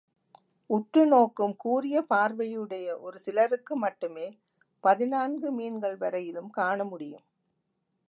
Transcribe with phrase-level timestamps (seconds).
[0.69, 4.27] உற்று நோக்கும் கூரிய பார்வையுடைய ஒரு சிலருக்கு மட்டுமே
[4.83, 7.25] பதினான்கு மீன்கள் வரையிலும் காணமுடியும்.